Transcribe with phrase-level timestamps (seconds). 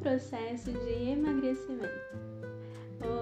[0.00, 1.92] processo de emagrecimento.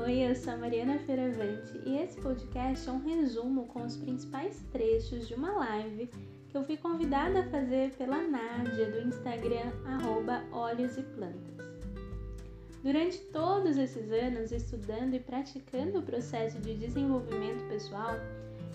[0.05, 4.63] Oi, eu sou a Mariana Feiravante e esse podcast é um resumo com os principais
[4.71, 6.09] trechos de uma live
[6.49, 9.73] que eu fui convidada a fazer pela Nádia do Instagram
[10.53, 11.67] Olhos e Plantas.
[12.85, 18.15] Durante todos esses anos estudando e praticando o processo de desenvolvimento pessoal,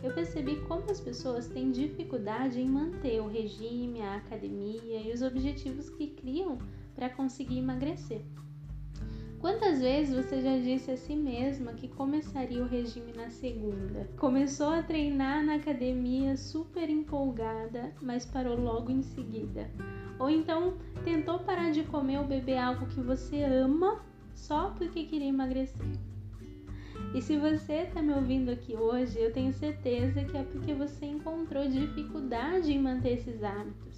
[0.04, 5.22] eu percebi como as pessoas têm dificuldade em manter o regime, a academia e os
[5.22, 6.58] objetivos que criam
[6.96, 8.22] para conseguir emagrecer.
[9.44, 14.10] Quantas vezes você já disse a si mesma que começaria o regime na segunda?
[14.18, 19.70] Começou a treinar na academia super empolgada, mas parou logo em seguida.
[20.18, 24.02] Ou então tentou parar de comer ou beber algo que você ama
[24.34, 26.00] só porque queria emagrecer.
[27.14, 31.06] E se você está me ouvindo aqui hoje, eu tenho certeza que é porque você
[31.06, 33.93] encontrou dificuldade em manter esses hábitos.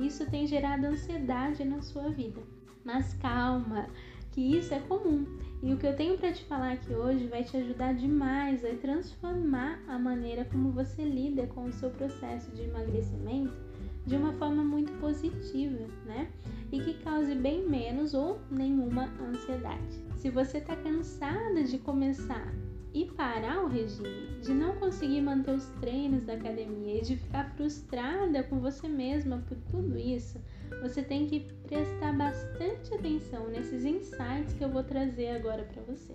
[0.00, 2.42] Isso tem gerado ansiedade na sua vida.
[2.84, 3.88] Mas calma,
[4.32, 5.26] que isso é comum.
[5.62, 8.74] E o que eu tenho para te falar aqui hoje vai te ajudar demais a
[8.74, 13.63] transformar a maneira como você lida com o seu processo de emagrecimento
[14.06, 16.30] de uma forma muito positiva, né?
[16.70, 20.04] E que cause bem menos ou nenhuma ansiedade.
[20.16, 22.52] Se você está cansada de começar
[22.92, 27.50] e parar o regime, de não conseguir manter os treinos da academia e de ficar
[27.56, 30.40] frustrada com você mesma por tudo isso,
[30.80, 36.12] você tem que prestar bastante atenção nesses insights que eu vou trazer agora para você.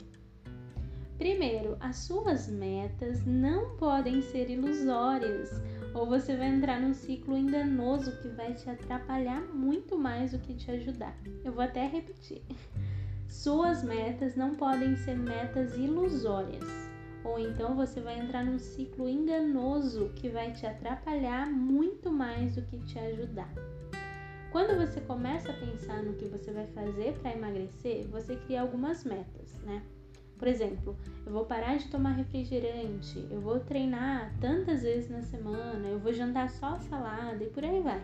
[1.20, 5.50] Primeiro, as suas metas não podem ser ilusórias,
[5.94, 10.53] ou você vai entrar num ciclo enganoso que vai te atrapalhar muito mais do que
[10.53, 11.14] te ajudar.
[11.44, 12.42] Eu vou até repetir.
[13.28, 16.64] Suas metas não podem ser metas ilusórias,
[17.25, 22.62] ou então você vai entrar num ciclo enganoso que vai te atrapalhar muito mais do
[22.62, 23.53] que te ajudar.
[24.53, 29.03] Quando você começa a pensar no que você vai fazer para emagrecer, você cria algumas
[29.03, 29.84] metas, né?
[30.39, 35.85] Por exemplo, eu vou parar de tomar refrigerante, eu vou treinar tantas vezes na semana,
[35.85, 38.01] eu vou jantar só salada e por aí vai.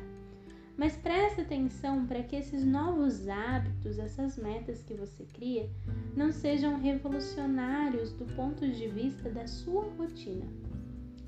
[0.78, 5.69] Mas preste atenção para que esses novos hábitos, essas metas que você cria,
[6.13, 10.45] não sejam revolucionários do ponto de vista da sua rotina.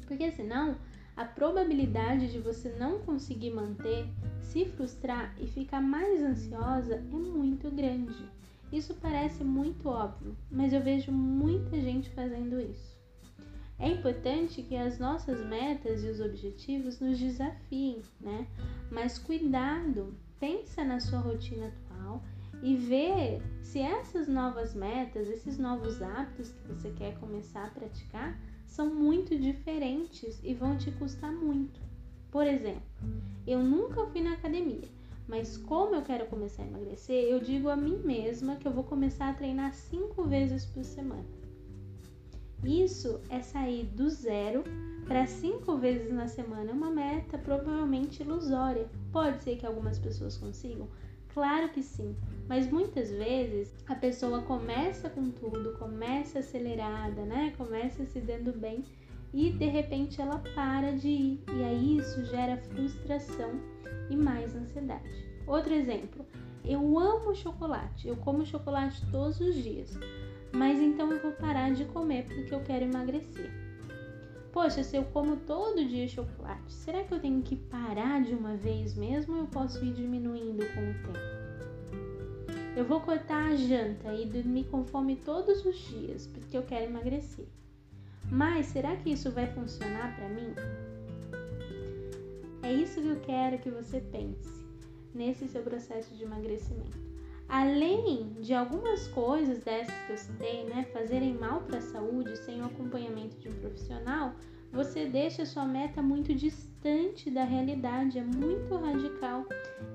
[0.06, 0.76] Porque senão,
[1.16, 4.10] a probabilidade de você não conseguir manter,
[4.42, 8.37] se frustrar e ficar mais ansiosa é muito grande.
[8.72, 12.98] Isso parece muito óbvio, mas eu vejo muita gente fazendo isso.
[13.80, 18.48] É importante que as nossas metas e os objetivos nos desafiem, né?
[18.92, 22.24] Mas cuidado, pensa na sua rotina atual
[22.64, 28.38] e vê se essas novas metas, esses novos hábitos que você quer começar a praticar
[28.66, 31.80] são muito diferentes e vão te custar muito.
[32.32, 32.82] Por exemplo,
[33.46, 34.88] eu nunca fui na academia,
[35.28, 38.84] mas como eu quero começar a emagrecer, eu digo a mim mesma que eu vou
[38.84, 41.26] começar a treinar cinco vezes por semana.
[42.64, 44.64] Isso é sair do zero
[45.08, 48.90] para cinco vezes na semana, é uma meta provavelmente ilusória.
[49.12, 50.88] Pode ser que algumas pessoas consigam?
[51.34, 52.16] Claro que sim,
[52.48, 57.54] mas muitas vezes a pessoa começa com tudo, começa acelerada, né?
[57.56, 58.84] Começa se dando bem
[59.34, 63.52] e de repente ela para de ir, e aí isso gera frustração
[64.10, 65.28] e mais ansiedade.
[65.46, 66.26] Outro exemplo,
[66.64, 69.98] eu amo chocolate, eu como chocolate todos os dias,
[70.54, 73.50] mas então eu vou parar de comer porque eu quero emagrecer.
[74.52, 78.56] Poxa, se eu como todo dia chocolate, será que eu tenho que parar de uma
[78.56, 81.38] vez mesmo ou eu posso ir diminuindo com o tempo?
[82.76, 86.86] Eu vou cortar a janta e dormir com fome todos os dias porque eu quero
[86.86, 87.48] emagrecer.
[88.32, 90.54] Mas será que isso vai funcionar para mim?
[92.62, 94.66] É isso que eu quero que você pense
[95.14, 96.98] nesse seu processo de emagrecimento.
[97.48, 102.62] Além de algumas coisas dessas que eu citei, né, fazerem mal para a saúde sem
[102.62, 104.36] o acompanhamento de um profissional,
[104.72, 109.46] você deixa sua meta muito distante da realidade, é muito radical.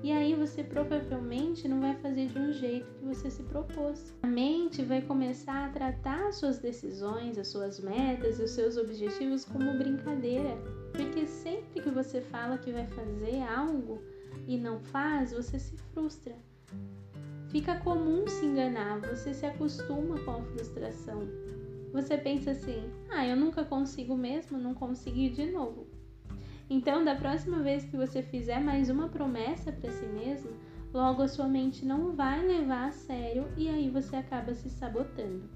[0.01, 4.13] E aí você provavelmente não vai fazer de um jeito que você se propôs.
[4.23, 9.45] A mente vai começar a tratar as suas decisões, as suas metas, os seus objetivos
[9.45, 10.57] como brincadeira.
[10.91, 14.01] Porque sempre que você fala que vai fazer algo
[14.47, 16.35] e não faz, você se frustra.
[17.47, 21.21] Fica comum se enganar, você se acostuma com a frustração.
[21.93, 25.87] Você pensa assim: ah, eu nunca consigo mesmo, não consegui de novo.
[26.69, 30.49] Então, da próxima vez que você fizer mais uma promessa para si mesmo,
[30.91, 35.47] logo a sua mente não vai levar a sério e aí você acaba se sabotando.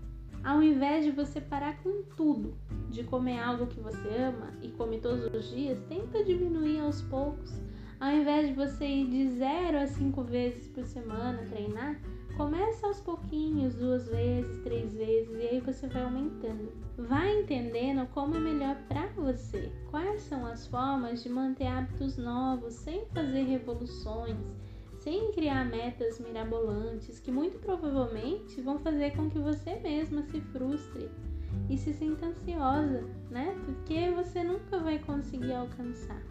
[0.44, 2.56] Ao invés de você parar com tudo,
[2.90, 7.60] de comer algo que você ama e come todos os dias, tenta diminuir aos poucos
[8.00, 12.00] Ao invés de você ir de 0 a 5 vezes por semana treinar,
[12.38, 16.72] começa aos pouquinhos, duas vezes, três vezes, e aí você vai aumentando.
[16.96, 22.76] Vai entendendo como é melhor para você, quais são as formas de manter hábitos novos
[22.76, 24.38] sem fazer revoluções,
[25.00, 31.10] sem criar metas mirabolantes que muito provavelmente vão fazer com que você mesma se frustre
[31.70, 33.56] e se sinta ansiosa, né?
[33.66, 36.22] Porque você nunca vai conseguir alcançar.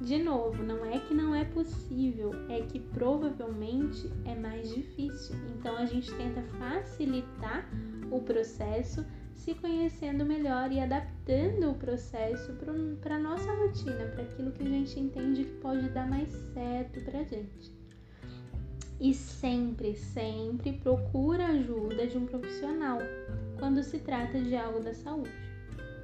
[0.00, 5.34] De novo, não é que não é possível, é que provavelmente é mais difícil.
[5.58, 7.66] Então a gente tenta facilitar
[8.10, 12.52] o processo, se conhecendo melhor e adaptando o processo
[13.00, 17.00] para a nossa rotina, para aquilo que a gente entende que pode dar mais certo
[17.02, 17.74] para a gente.
[19.00, 22.98] E sempre, sempre procura ajuda de um profissional
[23.58, 25.30] quando se trata de algo da saúde,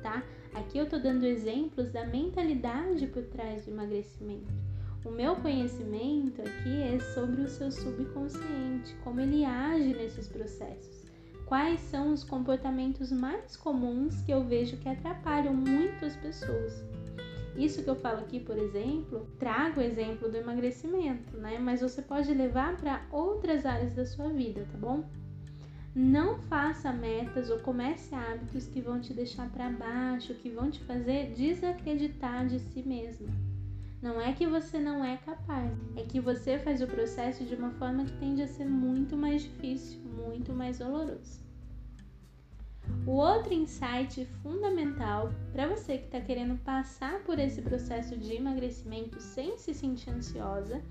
[0.03, 0.23] tá?
[0.55, 4.53] Aqui eu tô dando exemplos da mentalidade por trás do emagrecimento.
[5.05, 11.07] O meu conhecimento aqui é sobre o seu subconsciente, como ele age nesses processos.
[11.47, 16.85] Quais são os comportamentos mais comuns que eu vejo que atrapalham muito as pessoas?
[17.57, 21.59] Isso que eu falo aqui, por exemplo, trago o exemplo do emagrecimento, né?
[21.59, 25.05] Mas você pode levar para outras áreas da sua vida, tá bom?
[25.95, 30.81] Não faça metas ou comece hábitos que vão te deixar para baixo, que vão te
[30.81, 33.29] fazer desacreditar de si mesma.
[34.01, 37.73] Não é que você não é capaz, é que você faz o processo de uma
[37.73, 41.43] forma que tende a ser muito mais difícil, muito mais doloroso.
[43.07, 49.21] O outro insight fundamental para você que está querendo passar por esse processo de emagrecimento
[49.21, 50.83] sem se sentir ansiosa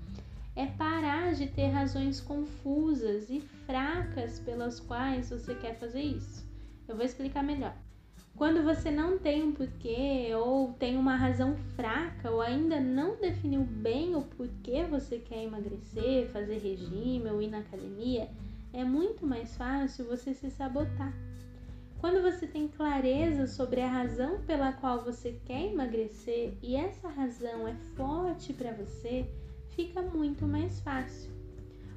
[0.54, 6.46] é parar de ter razões confusas e fracas pelas quais você quer fazer isso.
[6.86, 7.74] Eu vou explicar melhor.
[8.36, 13.62] Quando você não tem um porquê ou tem uma razão fraca ou ainda não definiu
[13.62, 18.28] bem o porquê você quer emagrecer, fazer regime ou ir na academia,
[18.72, 21.12] é muito mais fácil você se sabotar.
[22.00, 27.68] Quando você tem clareza sobre a razão pela qual você quer emagrecer e essa razão
[27.68, 29.24] é forte para você,
[29.74, 31.30] fica muito mais fácil.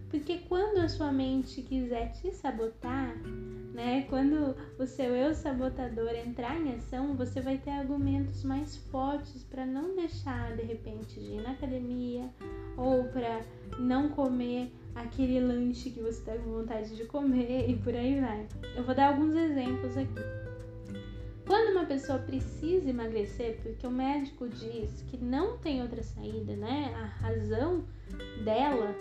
[0.10, 3.16] Porque quando a sua mente quiser te sabotar,
[3.74, 4.06] né?
[4.10, 9.66] Quando o seu eu sabotador entrar em ação, você vai ter argumentos mais fortes para
[9.66, 12.30] não deixar de repente de ir na academia
[12.78, 13.42] ou para
[13.78, 18.48] não comer aquele lanche que você está com vontade de comer e por aí vai.
[18.76, 20.45] Eu vou dar alguns exemplos aqui.
[21.46, 26.94] Quando uma pessoa precisa emagrecer porque o médico diz que não tem outra saída, né?
[26.96, 27.84] A razão
[28.44, 28.96] dela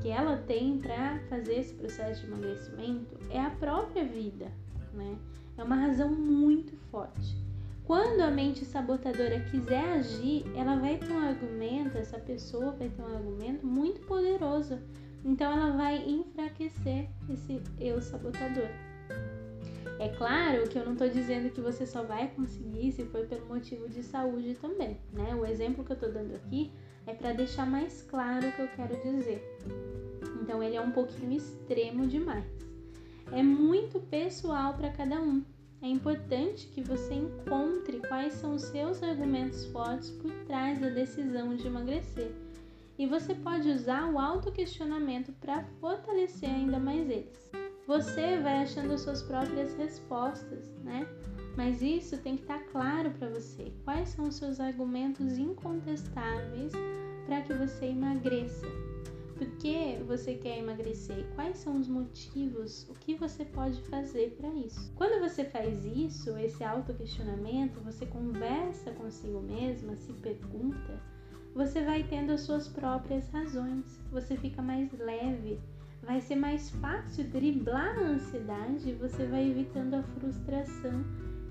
[0.00, 4.46] que ela tem para fazer esse processo de emagrecimento é a própria vida,
[4.92, 5.16] né?
[5.56, 7.36] É uma razão muito forte.
[7.84, 13.02] Quando a mente sabotadora quiser agir, ela vai ter um argumento, essa pessoa vai ter
[13.02, 14.78] um argumento muito poderoso
[15.24, 18.68] então ela vai enfraquecer esse eu sabotador.
[20.00, 23.44] É claro que eu não estou dizendo que você só vai conseguir se for pelo
[23.46, 25.34] motivo de saúde também, né?
[25.34, 26.72] O exemplo que eu estou dando aqui
[27.06, 29.58] é para deixar mais claro o que eu quero dizer.
[30.40, 32.46] Então ele é um pouquinho extremo demais.
[33.30, 35.44] É muito pessoal para cada um.
[35.82, 41.54] É importante que você encontre quais são os seus argumentos fortes por trás da decisão
[41.54, 42.32] de emagrecer
[42.98, 47.59] e você pode usar o autoquestionamento para fortalecer ainda mais eles.
[47.90, 51.08] Você vai achando suas próprias respostas, né?
[51.56, 53.72] Mas isso tem que estar tá claro para você.
[53.82, 56.72] Quais são os seus argumentos incontestáveis
[57.26, 58.64] para que você emagreça?
[59.36, 61.26] Por que você quer emagrecer?
[61.34, 62.88] Quais são os motivos?
[62.88, 64.92] O que você pode fazer para isso?
[64.94, 71.02] Quando você faz isso, esse autoquestionamento, você conversa consigo mesma, se pergunta
[71.54, 75.60] você vai tendo as suas próprias razões, você fica mais leve,
[76.02, 81.04] vai ser mais fácil driblar a ansiedade você vai evitando a frustração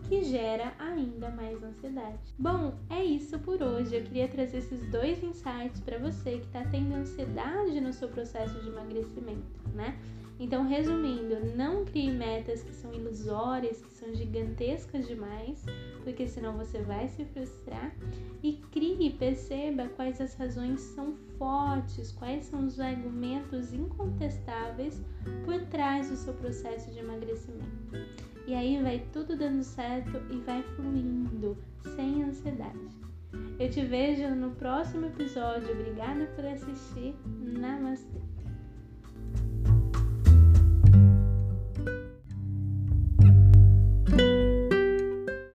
[0.10, 2.18] que gera ainda mais ansiedade.
[2.38, 3.96] Bom, é isso por hoje.
[3.96, 8.60] Eu queria trazer esses dois insights para você que está tendo ansiedade no seu processo
[8.60, 10.00] de emagrecimento, né?
[10.40, 15.66] Então, resumindo, não crie metas que são ilusórias, que são gigantescas demais,
[16.04, 17.94] porque senão você vai se frustrar.
[18.42, 25.02] E crie perceba quais as razões são fortes, quais são os argumentos incontestáveis
[25.46, 27.98] por trás do seu processo de emagrecimento.
[28.48, 31.58] E aí vai tudo dando certo e vai fluindo,
[31.96, 32.80] sem ansiedade.
[33.60, 35.72] Eu te vejo no próximo episódio.
[35.72, 37.14] Obrigada por assistir.
[37.26, 38.39] Namastê!